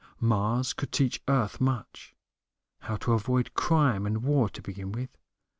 [0.19, 2.15] Mars could teach Earth much.
[2.79, 5.15] How to avoid crime and war to begin with.